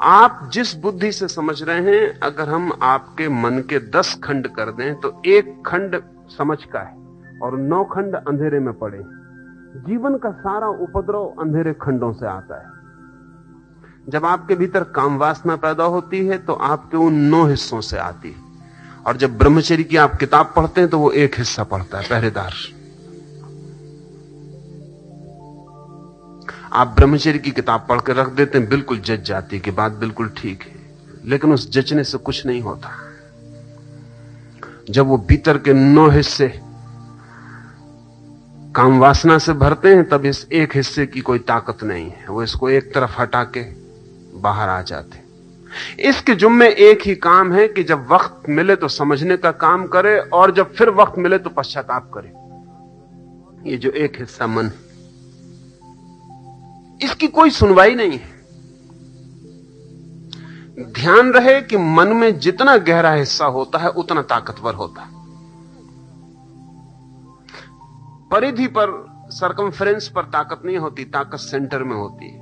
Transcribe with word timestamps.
आप 0.00 0.48
जिस 0.52 0.74
बुद्धि 0.74 1.10
से 1.12 1.26
समझ 1.28 1.62
रहे 1.62 1.80
हैं, 1.86 2.18
अगर 2.20 2.48
हम 2.48 2.72
आपके 2.82 3.28
मन 3.28 3.58
के 3.70 3.78
दस 3.90 4.14
खंड 4.24 4.46
कर 4.48 4.70
दें 4.72 4.94
तो 5.00 5.10
एक 5.26 5.62
खंड 5.66 6.00
समझ 6.28 6.58
का 6.64 6.80
है 6.80 7.38
और 7.42 7.58
नौ 7.58 7.82
खंड 7.84 8.14
अंधेरे 8.16 8.60
में 8.60 8.72
पड़े 8.74 8.98
जीवन 9.86 10.16
का 10.16 10.30
सारा 10.38 10.68
उपद्रव 10.78 11.34
अंधेरे 11.40 11.72
खंडों 11.72 12.12
से 12.12 12.26
आता 12.26 12.60
है। 12.60 12.78
जब 14.08 14.24
आपके 14.24 14.54
भीतर 14.54 14.84
काम 14.94 15.18
वासना 15.18 15.56
पैदा 15.58 15.84
होती 15.86 16.26
है 16.26 16.38
तो 16.38 16.52
आपके 16.52 16.96
उन 16.96 17.14
नौ 17.26 17.44
हिस्सों 17.46 17.80
से 17.82 17.98
आती 17.98 18.30
है। 18.30 18.48
और 19.06 19.16
जब 19.16 19.38
ब्रह्मचर्य 19.38 19.82
की 19.82 19.96
आप 19.96 20.14
किताब 20.14 20.52
पढ़ते 20.56 20.80
हैं 20.80 20.90
तो 20.90 20.98
वो 20.98 21.10
एक 21.12 21.38
हिस्सा 21.38 21.64
पढ़ता 21.64 21.98
है, 21.98 22.08
पहरेदार। 22.10 22.52
आप 26.72 26.88
ब्रह्मचर्य 26.88 27.38
की 27.38 27.50
किताब 27.50 27.86
पढ़ 27.88 28.00
कर 28.00 28.16
रख 28.16 28.28
देते 28.28 28.58
हैं, 28.58 28.68
बिल्कुल 28.68 28.98
जज 28.98 29.22
जाती 29.22 29.58
कि 29.58 29.70
बात 29.70 29.92
बिल्कुल 29.92 30.28
ठीक 30.36 30.62
है। 30.62 30.74
लेकिन 31.24 31.52
उस 31.52 31.70
जचने 31.72 32.04
से 32.04 32.18
कुछ 32.18 32.46
नहीं 32.46 32.60
होता। 32.60 32.90
जब 34.90 35.06
वो 35.06 35.18
भीतर 35.18 35.58
के 35.58 35.72
नौ 35.72 36.08
हिस्से 36.08 36.48
काम 38.74 38.98
वासना 38.98 39.38
से 39.38 39.52
भरते 39.52 39.94
हैं, 39.94 40.08
तब 40.08 40.24
इस 40.24 40.46
एक 40.52 40.76
हिस्से 40.76 41.06
की 41.06 41.20
कोई 41.20 41.38
ताकत 41.38 41.82
नहीं 41.84 42.10
है। 42.10 42.26
वो 42.28 42.42
इसको 42.42 42.70
एक 42.70 42.94
तरफ़ 42.94 43.20
हटा 43.20 43.42
के 43.44 43.62
बाहर 44.40 44.68
आ 44.68 44.82
जाते 44.82 45.18
इसके 46.08 46.34
जुम्मे 46.34 46.68
एक 46.68 47.02
ही 47.02 47.14
काम 47.14 47.52
है 47.52 47.68
कि 47.68 47.82
जब 47.84 48.06
वक्त 48.10 48.48
मिले 48.48 48.76
तो 48.76 48.88
समझने 48.88 49.36
का 49.36 49.50
काम 49.50 49.86
करे, 49.86 50.18
और 50.18 50.50
जब 50.50 50.72
फिर 50.72 50.90
वक्त 50.90 51.18
मिले 51.18 51.38
तो 51.38 51.50
पश्चाताप 51.50 52.10
करे। 52.16 53.70
ये 53.70 53.76
जो 53.76 53.90
एक 53.90 54.20
हिस्सा 54.20 54.46
मन 54.46 54.64
है 54.64 54.89
इसकी 57.02 57.28
कोई 57.28 57.50
सुनवाई 57.50 57.94
नहीं 57.94 58.12
है। 58.12 58.40
ध्यान 60.92 61.32
रहे 61.32 61.62
कि 61.62 61.76
मन 61.76 62.08
में 62.08 62.38
जितना 62.38 62.76
गहरा 62.76 63.12
हिस्सा 63.12 63.44
होता 63.44 63.78
है, 63.78 63.88
उतना 63.88 64.22
ताकतवर 64.22 64.74
होता 64.74 65.02
है। 65.02 65.20
परिधि 68.28 68.66
पर 68.66 69.10
सरकमफ्रेंस 69.30 70.08
पर 70.08 70.22
ताकत 70.22 70.62
नहीं 70.64 70.76
होती, 70.76 71.04
ताकत 71.04 71.38
सेंटर 71.38 71.82
में 71.82 71.96
होती 71.96 72.28
है। 72.28 72.40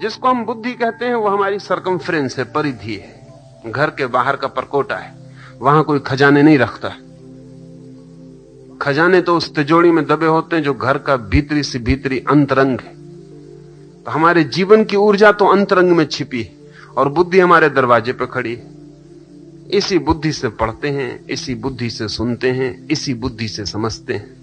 जिसको 0.00 0.28
हम 0.28 0.44
बुद्धि 0.44 0.72
कहते 0.72 1.04
हैं, 1.04 1.14
वो 1.14 1.28
हमारी 1.28 1.58
सरकमफ्रेंस 1.58 2.38
है, 2.38 2.44
परिधि 2.44 2.94
है। 2.94 3.28
घर 3.66 3.90
के 3.90 4.06
बाहर 4.06 4.36
का 4.36 4.48
परकोटा 4.48 4.96
है, 4.96 5.14
वहाँ 5.60 5.84
कोई 5.84 5.98
खजाने 5.98 6.42
नहीं 6.42 6.58
रखता। 6.58 6.88
खजाने 8.82 9.20
तो 9.20 9.36
उस 9.36 9.54
तिजोड़ी 9.54 9.90
में 9.90 10.06
दबे 10.06 10.26
होते 10.26 10.56
हैं, 10.56 10.62
जो 10.62 10.74
घर 10.74 10.98
का 10.98 11.16
भीतरी 11.16 11.62
से 11.62 11.78
भीतरी 11.78 12.18
अंतरंग 12.18 12.80
है। 12.80 12.97
हमारे 14.08 14.44
जीवन 14.44 14.84
की 14.84 14.96
ऊर्जा 14.96 15.32
तो 15.32 15.46
अंतरंग 15.46 15.92
में 15.92 16.04
छिपी 16.06 16.48
और 16.96 17.08
बुद्धि 17.08 17.40
हमारे 17.40 17.68
दरवाजे 17.68 18.12
पर 18.12 18.26
खड़ी 18.26 18.58
इसी 19.70 19.98
बुद्धि 19.98 20.32
से 20.32 20.48
पढ़ते 20.48 20.88
हैं, 20.88 21.26
इसी 21.26 21.54
बुद्धि 21.54 21.90
से 21.90 22.08
सुनते 22.08 22.50
हैं, 22.50 22.88
इसी 22.88 23.14
बुद्धि 23.14 23.48
से 23.48 23.64
समझते 23.66 24.14
हैं। 24.14 24.36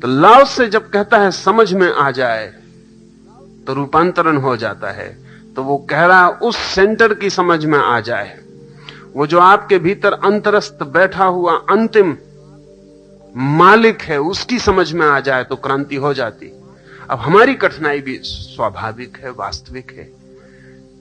तो 0.00 0.08
लाव 0.08 0.44
से 0.44 0.68
जब 0.68 0.90
कहता 0.90 1.18
है, 1.18 1.30
समझ 1.30 1.72
में 1.72 1.92
आ 1.92 2.10
जाए 2.10 2.46
तो 3.66 3.74
रूपांतरण 3.74 4.36
हो 4.36 4.56
जाता 4.56 4.90
है। 4.90 5.08
तो 5.56 5.62
वो 5.62 5.76
कह 5.90 6.04
रहा 6.06 6.26
है 6.26 6.32
उस 6.32 6.56
सेंटर 6.56 7.14
की 7.14 7.30
समझ 7.30 7.64
में 7.64 7.78
आ 7.78 8.00
जाए। 8.00 8.38
वो 9.14 9.26
जो 9.26 9.38
आपके 9.38 9.78
भीतर 9.78 10.12
अंतरस्त 10.12 10.82
बैठा 10.82 11.24
हुआ 11.24 11.56
अंतिम 11.70 12.16
मालिक 13.36 14.02
है, 14.02 14.20
उसकी 14.20 14.58
समझ 14.58 14.92
में 14.92 15.06
आ 15.06 15.20
जाए 15.20 15.44
तो 15.44 15.56
क्रांति 15.56 15.96
हो 15.96 16.14
जाती। 16.14 16.52
अब 17.10 17.18
हमारी 17.18 17.54
कठिनाई 17.54 18.00
भी 18.00 18.20
स्वाभाविक 18.22 19.18
है, 19.24 19.30
वास्तविक 19.30 19.90
है, 19.90 20.12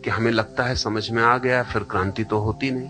कि 0.03 0.09
हमें 0.09 0.31
लगता 0.31 0.63
है 0.63 0.75
समझ 0.75 1.09
में 1.09 1.23
आ 1.23 1.37
गया, 1.37 1.63
फिर 1.63 1.83
क्रांति 1.83 2.23
तो 2.23 2.39
होती 2.39 2.71
नहीं। 2.71 2.89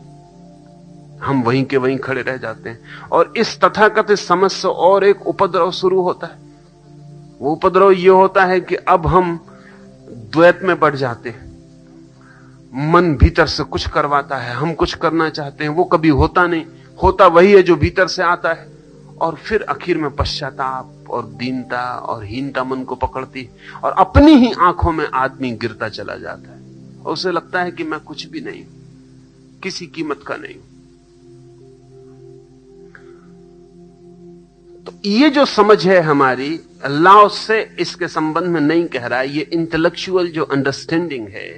हम 1.19 1.41
वहीं 1.41 1.65
के 1.65 1.77
वहीं 1.77 1.97
खड़े 1.97 2.21
रह 2.21 2.37
जाते 2.37 2.69
हैं। 2.69 2.83
और 3.11 3.33
इस 3.37 3.59
तथाकथित 3.61 4.17
समझ 4.17 4.51
से 4.51 4.67
और 4.67 5.03
एक 5.03 5.27
उपद्रव 5.27 5.71
शुरू 5.71 6.01
होता 6.01 6.27
है। 6.27 6.35
वो 7.39 7.51
उपद्रव 7.51 7.91
ये 7.91 8.09
होता 8.09 8.45
है 8.45 8.59
कि 8.59 8.75
अब 8.75 9.07
हम 9.07 9.45
द्वैत 10.09 10.59
में 10.63 10.79
बढ़ 10.79 10.95
जाते 10.95 11.29
हैं। 11.29 11.57
मन 12.73 13.15
भीतर 13.15 13.47
से 13.47 13.63
कुछ 13.63 13.89
करवाता 13.89 14.37
है, 14.37 14.53
हम 14.53 14.73
कुछ 14.73 14.93
करना 14.93 15.29
चाहते 15.29 15.63
हैं, 15.63 15.71
वो 15.71 15.83
कभी 15.83 16.09
होता 16.09 16.47
नहीं। 16.47 16.65
होता 17.03 17.27
वही 17.27 17.51
है 17.51 17.63
जो 17.63 17.75
भीतर 17.75 18.07
से 18.07 18.23
आता 18.23 18.49
है। 18.49 18.76
और 19.21 19.35
फिर 19.35 19.63
आखिर 19.63 19.97
में 19.97 20.09
पश्चाताप 20.15 21.09
और 21.09 21.25
दीनता 21.33 21.83
और 22.05 22.23
हीनता 22.23 22.63
मन 22.63 22.83
को 22.83 22.95
पकड़ती 22.95 23.47
और 23.83 23.91
अपनी 23.91 24.33
ही 24.35 24.51
आँखों 24.61 24.91
में 24.91 25.05
आदमी 25.05 25.51
गिरता 25.51 25.89
चला 25.89 26.15
जाता 26.15 26.51
है। 26.51 27.01
और 27.01 27.13
उसे 27.13 27.31
लगता 27.31 27.61
है 27.61 27.71
कि 27.71 27.83
मैं 27.83 27.99
कुछ 27.99 28.25
भी 28.25 28.41
नहीं 28.41 28.63
हूँ, 28.63 29.59
किसी 29.63 29.87
कीमत 29.87 30.23
का 30.27 30.35
नहीं 30.35 30.55
हूँ। 30.55 30.75
तो 34.85 34.93
ये 35.05 35.29
जो 35.29 35.45
समझ 35.45 35.87
है 35.87 35.99
हमारी, 36.01 36.59
अल्लाह 36.83 37.27
से 37.27 37.61
इसके 37.79 38.07
संबंध 38.07 38.47
में 38.47 38.61
नहीं 38.61 38.85
कह 38.85 39.05
रहा 39.07 39.19
है, 39.19 39.29
ये 39.29 39.41
इंटेलेक्चुअल 39.53 40.27
जो 40.27 40.43
अंडरस्टैंडिंग 40.43 41.27
है, 41.27 41.49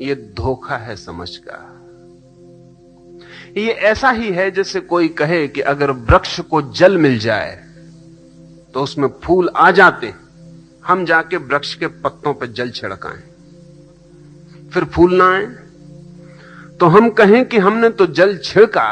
ये 0.00 0.14
धोखा 0.36 0.76
है 0.76 0.96
समझ 0.96 1.28
का। 1.36 1.58
ये 3.56 3.72
ऐसा 3.90 4.10
ही 4.10 4.30
है 4.30 4.50
जैसे 4.50 4.80
कोई 4.82 5.08
कहे 5.14 5.46
कि 5.48 5.60
अगर 5.60 5.90
वृक्ष 5.90 6.40
को 6.40 6.60
जल 6.72 6.98
मिल 6.98 7.18
जाए 7.18 7.56
तो 8.74 8.82
उसमें 8.82 9.08
फूल 9.22 9.48
आ 9.56 9.70
जाते 9.70 10.12
हम 10.86 11.04
जाके 11.04 11.36
वृक्ष 11.36 11.74
के 11.74 11.86
पत्तों 11.86 12.34
पर 12.34 12.46
जल 12.48 12.70
छिड़काएँ। 12.70 13.22
फिर 14.70 14.84
फूल 14.84 15.14
ना 15.14 15.30
आए। 15.32 15.46
तो 16.80 16.86
हम 16.86 17.08
कहें 17.10 17.44
कि 17.44 17.58
हमने 17.58 17.88
तो 17.90 18.06
जल 18.08 18.36
छिड़का, 18.38 18.86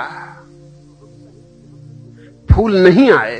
फूल 2.48 2.76
नहीं 2.78 3.10
आए। 3.12 3.38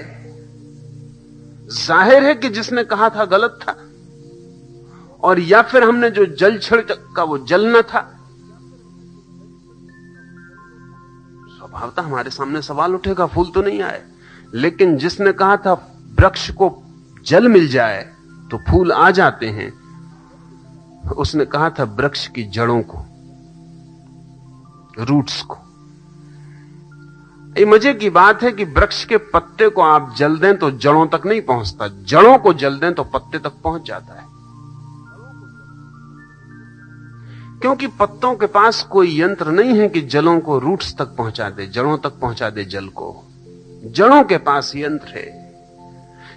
ज़ाहिर 1.77 2.25
है 2.25 2.35
कि 2.35 2.49
जिसने 2.49 2.85
कहा 2.85 3.09
था 3.09 3.25
गलत 3.27 3.59
था। 3.63 3.77
और 5.23 5.41
या 5.41 5.63
फिर 5.63 5.85
हमने 5.85 6.11
जो 6.11 6.27
जल 6.35 6.59
छिड़का, 6.59 7.23
वो 7.23 7.39
जल 7.39 7.67
न 7.77 7.83
था। 7.83 8.01
स्वभावतः 11.69 12.03
हमारे 12.03 12.31
सामने 12.31 12.61
सवाल 12.63 12.95
उठेगा, 12.95 13.27
फूल 13.27 13.51
तो 13.51 13.63
नहीं 13.63 13.83
आए। 13.83 14.03
लेकिन 14.55 14.97
जिसने 14.97 15.33
कहा 15.33 15.57
था, 15.57 15.73
वृक्ष 16.21 16.51
को 16.51 16.83
जल 17.27 17.49
मिल 17.49 17.69
जाए 17.69 18.03
तो 18.51 18.59
फूल 18.59 18.93
आ 18.93 19.11
जाते 19.11 19.47
हैं। 19.47 19.73
उसने 21.09 21.45
कहा 21.45 21.71
था, 21.71 21.85
वृक्ष 21.85 22.27
की 22.27 22.45
जड़ों 22.45 22.83
को 22.83 23.05
रूट्स 25.05 25.43
को। 25.43 25.57
ये 27.59 27.65
मज़े 27.65 27.95
की 27.95 28.11
बात 28.11 28.43
है 28.43 28.53
कि 28.53 28.65
वृक्ष 28.65 29.05
के 29.05 29.17
पत्ते 29.17 29.69
को 29.69 29.83
आप 29.83 30.15
जल 30.19 30.39
दें 30.39 30.57
तो 30.59 30.71
जड़ों 30.71 31.07
तक 31.07 31.27
नहीं 31.27 31.41
पहुँचता। 31.41 31.89
जड़ों 31.89 32.39
को 32.39 32.53
जल 32.55 32.79
दें 32.79 32.93
तो 32.95 33.05
पत्ते 33.05 33.39
तक 33.39 33.53
पहुँच 33.65 33.87
जाता 33.87 34.15
है। 34.15 34.38
क्योंकि 37.61 37.87
पत्तों 37.87 38.35
के 38.35 38.47
पास 38.47 38.83
कोई 38.83 39.21
यंत्र 39.21 39.51
नहीं 39.51 39.79
है 39.79 39.89
कि 39.89 40.01
जलों 40.01 40.41
को 40.41 40.59
रूट्स 40.59 40.95
तक 40.99 41.05
पहुँचा 41.05 41.51
दे, 41.51 41.67
जड़ों 41.67 41.99
तक 41.99 42.11
पहुँचा 42.11 42.51
दे 42.51 42.65
जल 42.65 42.87
को। 42.89 43.25
जड़ों 43.85 44.25
के 44.25 44.39
पास 44.39 44.73
यंत्र 44.77 45.09
है। 45.09 45.49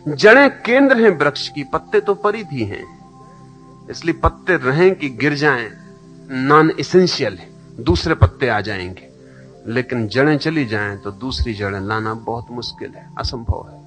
जड़ें 0.07 0.49
केंद्र 0.49 0.97
हैं 0.97 1.19
वृक्ष 1.19 1.49
की, 1.49 1.63
पत्ते 1.63 2.01
तो 2.01 2.15
परिधि 2.15 2.63
हैं। 2.63 3.01
इसलिए 3.89 4.13
पत्ते 4.13 4.55
रहें 4.55 4.95
कि 4.95 5.09
गिर 5.09 5.33
जाएँ 5.33 5.71
नॉन 6.31 6.69
इसेंशियल 6.69 7.37
है। 7.37 7.49
दूसरे 7.79 8.15
पत्ते 8.15 8.47
आ 8.47 8.61
जाएँगे। 8.61 9.11
लेकिन 9.67 10.07
जड़ें 10.07 10.37
चली 10.37 10.65
जाएँ 10.65 10.97
तो 10.97 11.11
दूसरी 11.11 11.53
जड़ें 11.53 11.79
लाना 11.79 12.13
बहुत 12.13 12.45
मुश्किल 12.51 12.91
है, 12.91 13.09
असंभव 13.17 13.69
है। 13.71 13.80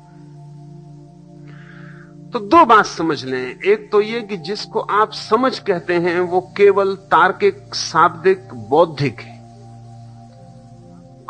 तो 2.34 2.41
दो 2.41 2.65
बात 2.65 2.87
समझ 2.87 3.25
लें। 3.25 3.61
एक 3.61 3.93
तो 3.93 4.00
यह 4.00 4.21
कि 4.21 4.37
जिसको 4.37 4.81
आप 4.81 5.12
समझ 5.12 5.59
कहते 5.59 5.95
हैं, 5.95 6.21
वो 6.21 6.41
केवल 6.57 6.95
तार्किक, 6.95 7.75
शाब्दिक, 7.75 8.48
बौद्धिक 8.54 9.21
है। 9.21 9.39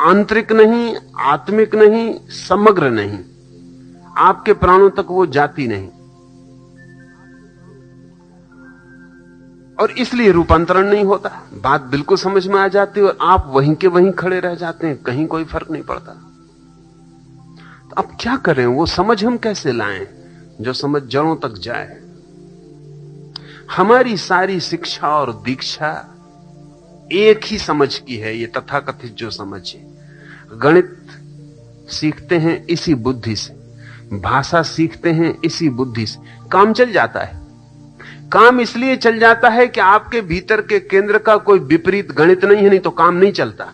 आंतरिक 0.00 0.52
नहीं, 0.52 0.96
आत्मिक 1.20 1.74
नहीं, 1.74 2.14
समग्र 2.28 2.90
नहीं। 2.90 3.18
आपके 4.18 4.52
प्राणों 4.52 4.90
तक 4.90 5.06
वो 5.08 5.26
जाती 5.26 5.68
नहीं। 5.68 5.88
और 9.76 9.90
इसलिए 9.90 10.32
रूपांतरण 10.32 10.90
नहीं 10.90 11.04
होता। 11.04 11.42
बात 11.54 11.82
बिल्कुल 11.82 12.16
समझ 12.16 12.46
में 12.46 12.60
आ 12.60 12.68
जाती 12.68 13.00
है 13.00 13.06
और 13.06 13.18
आप 13.20 13.44
वहीं 13.48 13.74
के 13.74 13.86
वहीं 13.86 14.12
खड़े 14.12 14.40
रह 14.40 14.54
जाते 14.54 14.86
हैं, 14.86 15.02
कहीं 15.02 15.26
कोई 15.26 15.44
फ़र्क 15.44 15.70
नहीं 15.70 15.82
पड़ता। 15.82 16.12
तो 17.90 17.94
अब 17.96 18.16
क्या 18.20 18.36
करें? 18.36 18.66
वो 18.66 18.86
समझ 18.86 19.24
हम 19.24 19.36
कैसे 19.36 19.72
लाएँ? 19.72 20.23
जो 20.60 20.72
समझ 20.72 21.02
जड़ों 21.02 21.36
तक 21.36 21.52
जाए। 21.58 22.00
हमारी 23.76 24.16
सारी 24.16 24.60
शिक्षा 24.60 25.08
और 25.08 25.32
दीक्षा 25.32 26.10
एक 27.12 27.40
ही 27.44 27.58
समझ 27.58 27.98
की 27.98 28.16
है, 28.16 28.36
ये 28.36 28.46
तथाकथित 28.46 29.14
जो 29.14 29.30
समझ 29.30 29.74
है। 29.74 29.94
गणित 30.58 30.98
सीखते 31.88 32.38
हैं 32.38 32.66
इसी 32.66 32.94
बुद्धि 32.94 33.36
से, 33.36 33.52
भाषा 34.18 34.62
सीखते 34.62 35.10
हैं 35.10 35.38
इसी 35.44 35.68
बुद्धि 35.68 36.06
से। 36.06 36.48
काम 36.48 36.72
चल 36.72 36.92
जाता 36.92 37.20
है। 37.20 37.40
काम 38.32 38.60
इसलिए 38.60 38.96
चल 38.96 39.18
जाता 39.18 39.48
है 39.48 39.66
कि 39.66 39.80
आपके 39.80 40.20
भीतर 40.20 40.60
के 40.60 40.80
केंद्र 40.80 41.18
का 41.18 41.36
कोई 41.36 41.58
विपरीत 41.58 42.12
गणित 42.12 42.44
नहीं 42.44 42.62
है, 42.62 42.68
नहीं 42.68 42.80
तो 42.80 42.90
काम 42.90 43.14
नहीं 43.14 43.32
चलता। 43.32 43.72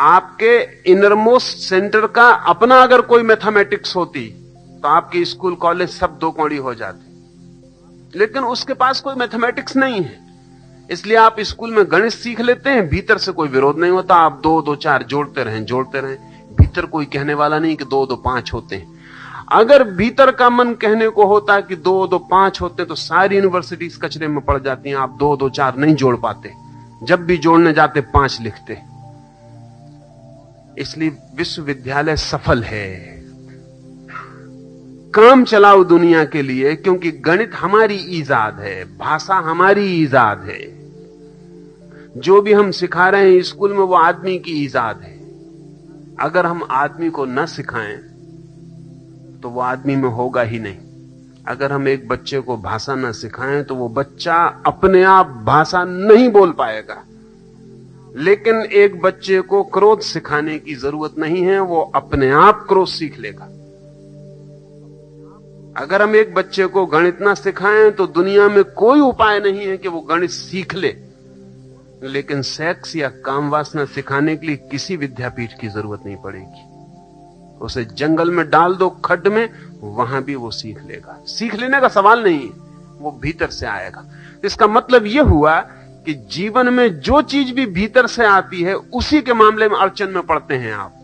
आपके 0.00 0.56
इनरमोस्ट 0.92 1.58
सेंटर 1.58 2.06
का 2.06 2.28
अपना 2.30 2.82
अगर 2.82 3.00
कोई 3.00 3.22
मैथमेटिक्स 3.22 3.96
होती 3.96 4.26
तो 4.82 4.88
आपके 4.88 5.24
स्कूल 5.24 5.54
कॉलेज 5.54 5.88
सब 5.88 6.18
दो 6.18 6.30
कौड़ी 6.30 6.56
हो 6.56 6.74
जाते। 6.74 8.18
लेकिन 8.18 8.44
उसके 8.44 8.74
पास 8.74 9.00
कोई 9.00 9.14
मैथमेटिक्स 9.14 9.76
नहीं 9.76 10.00
है। 10.02 10.18
इसलिए 10.90 11.16
आप 11.16 11.36
स्कूल 11.40 11.70
में 11.70 11.84
गणित 11.90 12.12
सीख 12.12 12.40
लेते 12.40 12.70
हैं, 12.70 12.88
भीतर 12.88 13.18
से 13.18 13.32
कोई 13.32 13.48
विरोध 13.48 13.78
नहीं 13.78 13.90
होता, 13.90 14.14
आप 14.14 14.40
दो 14.42 14.62
दो, 14.62 14.74
चार 14.76 15.02
जोड़ते 15.02 15.44
रहें 15.44 15.64
जोड़ते 15.64 16.00
रहें। 16.00 16.16
भीतर 16.60 16.86
कोई 16.86 17.04
कहने 17.04 17.34
वाला 17.34 17.58
नहीं 17.58 17.76
कि 17.76 17.84
दो 17.84 18.06
दो, 18.06 18.16
पाँच 18.16 18.52
होते 18.52 18.76
हैं। 18.76 19.00
अगर 19.52 19.84
भीतर 19.84 20.30
का 20.30 20.50
मन 20.50 20.72
कहने 20.74 21.08
को 21.08 21.26
होता 21.26 21.60
कि 21.60 21.76
दो 21.76 22.06
दो, 22.06 22.18
पाँच 22.18 22.60
होते 22.60 22.84
तो 22.84 22.94
सारी 22.94 23.36
यूनिवर्सिटीज 23.36 23.96
कचरे 23.96 24.28
में 24.28 24.40
पड़ 24.40 24.58
जाती 24.58 24.90
हैं, 24.90 24.96
आप 24.96 25.10
दो 25.10 25.36
दो, 25.36 25.48
चार 25.48 25.76
नहीं 25.76 25.94
जोड़ 25.94 26.16
पाते। 26.16 26.52
जब 27.02 27.24
भी 27.26 27.36
जोड़ने 27.36 27.72
जाते, 27.72 28.00
पाँच 28.00 28.38
लिखते। 28.40 28.89
इसलिए 30.78 31.16
विश्वविद्यालय 31.36 32.16
सफल 32.16 32.62
है। 32.62 33.20
काम 35.14 35.44
चलाओ 35.44 35.84
दुनिया 35.84 36.24
के 36.24 36.42
लिए, 36.42 36.74
क्योंकि 36.76 37.10
गणित 37.10 37.54
हमारी 37.54 37.94
ईजाद 37.94 38.60
है, 38.60 38.84
भाषा 38.98 39.34
हमारी 39.34 39.84
ईजाद 40.02 40.44
है। 40.44 40.80
जो 42.16 42.40
भी 42.42 42.52
हम 42.52 42.70
सिखा 42.70 43.08
रहे 43.08 43.34
हैं 43.34 43.42
स्कूल 43.42 43.72
में, 43.72 43.78
वो 43.78 43.94
आदमी 43.94 44.38
की 44.38 44.52
ईजाद 44.52 45.00
है। 45.00 45.18
अगर 46.20 46.46
हम 46.46 46.62
आदमी 46.70 47.10
को 47.10 47.24
न 47.24 47.46
सिखाएँ 47.46 47.96
तो 49.42 49.48
वो 49.48 49.60
आदमी 49.60 49.96
में 49.96 50.08
होगा 50.08 50.42
ही 50.42 50.58
नहीं। 50.58 50.78
अगर 51.48 51.72
हम 51.72 51.88
एक 51.88 52.08
बच्चे 52.08 52.40
को 52.40 52.56
भाषा 52.56 52.94
न 52.94 53.12
सिखाएँ 53.12 53.62
तो 53.62 53.74
वो 53.74 53.88
बच्चा 53.88 54.62
अपने 54.66 55.02
आप 55.02 55.26
भाषा 55.46 55.84
नहीं 55.84 56.28
बोल 56.28 56.50
पाएगा। 56.50 57.04
लेकिन 58.16 58.56
एक 58.56 59.00
बच्चे 59.00 59.40
को 59.40 59.62
क्रोध 59.62 60.00
सिखाने 60.00 60.58
की 60.58 60.74
ज़रूरत 60.74 61.14
नहीं 61.18 61.42
है, 61.42 61.60
वो 61.60 61.92
अपने 61.94 62.30
आप 62.30 62.66
क्रोध 62.68 62.88
सीख 62.88 63.18
लेगा। 63.18 63.44
अगर 65.76 66.02
हम 66.02 66.16
एक 66.16 66.34
बच्चे 66.34 66.66
को 66.66 66.86
गणित 66.86 67.20
ना 67.20 67.34
सिखाएँ 67.34 67.90
तो 67.90 68.06
दुनिया 68.06 68.48
में 68.48 68.64
कोई 68.64 69.00
उपाय 69.00 69.40
नहीं 69.40 69.66
है 69.66 69.76
कि 69.76 69.88
वो 69.88 70.00
गणित 70.00 70.30
सीख 70.30 70.74
ले। 70.74 70.96
लेकिन 72.02 72.42
सेक्स 72.42 72.96
या 72.96 73.08
काम 73.08 73.50
वासना 73.50 73.84
सिखाने 73.84 74.36
के 74.36 74.46
लिए 74.46 74.56
किसी 74.56 74.96
विद्यापीठ 74.96 75.50
की 75.60 75.68
ज़रूरत 75.68 76.00
नहीं 76.06 76.16
पड़ेगी। 76.16 76.66
उसे 77.60 77.84
जंगल 77.84 78.30
में 78.30 78.50
डाल 78.50 78.74
दो, 78.74 78.90
खड्ड 78.90 79.28
में, 79.28 79.50
वहाँ 79.80 80.22
भी 80.22 80.34
वो 80.34 80.50
सीख 80.50 80.78
लेगा। 80.86 81.24
सीख 81.26 81.54
लेने 81.54 81.80
का 81.80 81.88
सवाल 81.88 82.24
नहीं 82.24 82.38
है, 82.38 82.50
वो 82.98 83.18
भीतर 83.22 83.46
से 83.46 83.66
आएगा। 83.66 84.04
इसका 84.44 84.66
मतलब 84.66 85.06
यह 85.06 85.22
हुआ 85.22 85.60
कि 86.06 86.14
जीवन 86.14 86.68
में 86.68 87.00
जो 87.00 87.22
चीज़ 87.22 87.52
भी 87.52 87.66
भीतर 87.66 88.06
से 88.06 88.24
आती 88.24 88.62
है, 88.62 88.74
उसी 88.74 89.22
के 89.22 89.34
मामले 89.34 89.68
में 89.68 89.76
अड़चन 89.76 90.08
में 90.08 90.22
पड़ते 90.22 90.54
हैं 90.54 90.74
आप। 90.74 90.96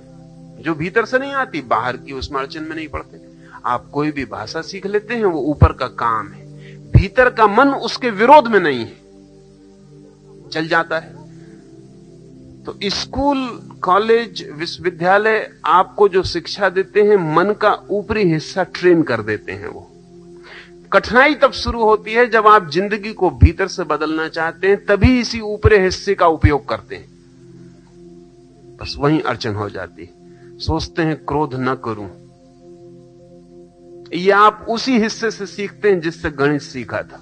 जो 0.61 0.75
भीतर 0.75 1.05
से 1.05 1.19
नहीं 1.19 1.33
आती, 1.33 1.61
बाहर 1.61 1.97
की 1.97 2.13
उसमें 2.13 2.41
अड़चन 2.41 2.63
में 2.63 2.77
नहीं 2.77 2.89
पड़ते। 2.89 3.21
आप 3.65 3.91
कोई 3.93 4.11
भी 4.11 4.25
भाषा 4.25 4.61
सीख 4.61 4.87
लेते 4.87 5.15
हैं, 5.15 5.25
वो 5.25 5.41
ऊपर 5.41 5.73
का 5.73 5.87
काम 5.87 6.29
है। 6.29 6.47
भीतर 6.91 7.31
का 7.31 7.47
मन 7.47 7.69
उसके 7.69 8.11
विरोध 8.11 8.47
में 8.47 8.61
नहीं 8.61 8.79
है। 8.79 9.07
चल 10.49 10.69
जाता 10.69 10.99
है। 10.99 11.17
तो 12.65 12.79
स्कूल, 12.85 13.69
कॉलेज, 13.83 14.51
विश्वविद्यालय 14.53 15.53
आपको 15.67 16.09
जो 16.09 16.23
शिक्षा 16.23 16.69
देते 16.69 17.03
हैं, 17.03 17.35
मन 17.35 17.53
का 17.53 17.87
ऊपरी 17.91 18.33
हिस्सा 18.33 18.63
ट्रेन 18.63 19.03
कर 19.03 19.23
देते 19.23 19.53
हैं 19.53 19.67
वो। 19.67 19.96
कठिनाई 20.93 21.35
तब 21.35 21.53
शुरू 21.53 21.85
होती 21.85 22.13
है 22.13 22.27
जब 22.27 22.47
आप 22.47 22.71
ज़िंदगी 22.71 23.13
को 23.13 23.31
भीतर 23.31 23.69
से 23.69 23.85
बदलना 23.85 24.29
चाहते 24.29 24.67
हैं, 24.67 24.85
तभी 24.87 25.19
इसी 25.21 25.41
ऊपरे 25.41 25.79
हिस्से 25.79 26.15
का 26.15 26.27
उपयोग 26.27 26.69
करते 26.69 26.97
हैं। 26.97 27.07
बस 28.81 28.95
वहीं 28.99 29.21
अड़चन 29.21 29.55
हो 29.55 29.69
जाती 29.71 30.05
है। 30.05 30.59
सोचते 30.59 31.03
हैं, 31.03 31.17
क्रोध 31.17 31.55
न 31.55 31.75
करूँ। 31.85 32.09
ये 34.15 34.31
आप 34.31 34.67
उसी 34.69 34.99
हिस्से 34.99 35.31
से 35.31 35.47
सीखते 35.47 35.91
हैं 35.91 36.01
जिससे 36.01 36.31
गणित 36.31 36.63
सीखा 36.63 37.03
था। 37.03 37.21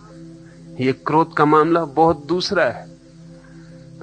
ये 0.81 0.93
क्रोध 0.93 1.35
का 1.35 1.45
मामला 1.45 1.85
बहुत 1.85 2.27
दूसरा 2.27 2.65
है। 2.65 2.87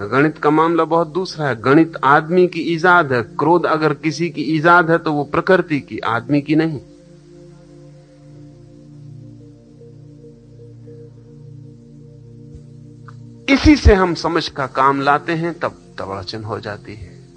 गणित 0.02 0.38
का 0.38 0.50
मामला 0.50 0.84
बहुत 0.86 1.08
दूसरा 1.08 1.48
है। 1.48 1.62
गणित 1.62 1.98
आदमी 2.04 2.48
की 2.48 2.62
ईजाद 2.62 3.14
है। 3.14 3.22
क्रोध 3.24 3.66
अगर 3.66 3.94
किसी 3.94 4.30
की 4.30 4.42
ईजाद 4.42 4.92
है 4.92 4.98
तो 4.98 5.14
वो 5.14 5.24
प्रकृति 5.24 5.80
की, 5.80 6.00
आदमी 6.00 6.42
की 6.42 6.56
नहीं। 6.56 6.80
इसी 13.54 13.76
से 13.76 13.94
हम 13.94 14.14
समझ 14.14 14.48
का 14.48 14.68
काम 14.68 15.02
लाते 15.02 15.34
हैं, 15.34 15.60
तब 15.60 15.72
तब 16.00 16.26
हो 16.46 16.60
जाती 16.60 16.96
है। 16.96 17.28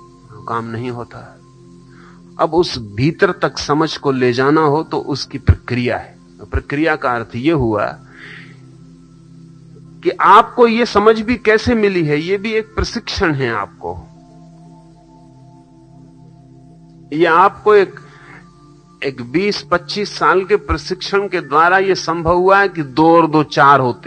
काम 0.49 0.65
नहीं 0.65 0.91
होता। 0.91 1.41
अब 2.41 2.55
उस 2.55 2.79
भीतर 2.79 3.31
तक 3.33 3.59
समझ 3.59 3.97
को 3.97 4.13
ले 4.13 4.33
जाना 4.33 4.61
हो 4.61 4.83
तो 4.83 4.99
उसकी 4.99 5.39
प्रक्रिया 5.39 5.97
है। 5.99 6.19
प्रक्रिया 6.51 6.97
का 6.97 7.11
अर्थ 7.11 7.37
यह 7.37 7.55
हुआ 7.55 7.87
कि 10.05 10.11
आपको 10.11 10.67
यह 10.67 10.85
समझ 10.85 11.21
भी 11.21 11.37
कैसे 11.37 11.75
मिली 11.75 12.05
है 12.05 12.21
यह 12.21 12.39
भी 12.39 12.53
एक 12.53 12.75
प्रशिक्षण 12.75 13.35
है 13.35 13.51
आपको। 13.51 14.09
यह 17.13 17.33
आपको 17.33 17.75
एक 17.75 18.01
एक 19.05 19.23
20-25 19.23 20.19
साल 20.19 20.45
के 20.45 20.57
प्रशिक्षण 20.57 21.29
के 21.29 21.41
द्वारा 21.41 21.79
यह 21.79 21.95
संभव 21.95 22.35
हुआ 22.35 22.61
है 22.61 22.69
कि 22.69 22.83
दो 22.83 23.17
और 23.17 23.27
दो 23.27 23.43
चार 23.43 23.81
होते 23.81 24.03